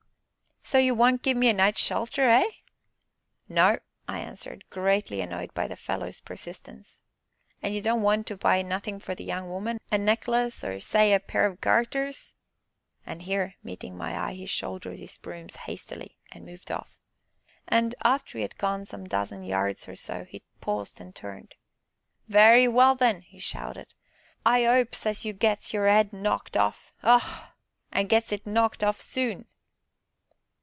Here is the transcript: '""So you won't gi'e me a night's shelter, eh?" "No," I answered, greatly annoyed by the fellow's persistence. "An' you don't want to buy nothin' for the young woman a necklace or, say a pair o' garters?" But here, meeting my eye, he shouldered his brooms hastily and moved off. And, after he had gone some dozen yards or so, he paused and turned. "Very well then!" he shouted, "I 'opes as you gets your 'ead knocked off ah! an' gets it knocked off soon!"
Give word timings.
'""So 0.71 0.77
you 0.77 0.93
won't 0.95 1.23
gi'e 1.23 1.33
me 1.33 1.49
a 1.49 1.53
night's 1.53 1.81
shelter, 1.81 2.29
eh?" 2.29 2.45
"No," 3.49 3.79
I 4.07 4.19
answered, 4.19 4.63
greatly 4.69 5.19
annoyed 5.19 5.53
by 5.55 5.67
the 5.67 5.75
fellow's 5.75 6.21
persistence. 6.21 7.01
"An' 7.63 7.73
you 7.73 7.81
don't 7.81 8.03
want 8.03 8.25
to 8.27 8.37
buy 8.37 8.61
nothin' 8.61 8.99
for 8.99 9.13
the 9.13 9.23
young 9.25 9.49
woman 9.49 9.79
a 9.91 9.97
necklace 9.97 10.63
or, 10.63 10.79
say 10.79 11.11
a 11.13 11.19
pair 11.19 11.45
o' 11.47 11.55
garters?" 11.55 12.35
But 13.05 13.21
here, 13.21 13.55
meeting 13.63 13.97
my 13.97 14.17
eye, 14.17 14.33
he 14.33 14.45
shouldered 14.45 14.99
his 14.99 15.17
brooms 15.17 15.57
hastily 15.57 16.15
and 16.31 16.45
moved 16.45 16.71
off. 16.71 16.95
And, 17.67 17.93
after 18.05 18.37
he 18.37 18.43
had 18.43 18.57
gone 18.57 18.85
some 18.85 19.07
dozen 19.09 19.43
yards 19.43 19.89
or 19.89 19.95
so, 19.97 20.23
he 20.25 20.43
paused 20.61 21.01
and 21.01 21.13
turned. 21.13 21.55
"Very 22.29 22.67
well 22.67 22.93
then!" 22.95 23.21
he 23.21 23.39
shouted, 23.39 23.93
"I 24.45 24.65
'opes 24.65 25.05
as 25.07 25.25
you 25.25 25.33
gets 25.33 25.73
your 25.73 25.87
'ead 25.89 26.13
knocked 26.13 26.55
off 26.55 26.93
ah! 27.03 27.55
an' 27.91 28.07
gets 28.07 28.31
it 28.31 28.45
knocked 28.47 28.83
off 28.85 29.01
soon!" 29.01 29.47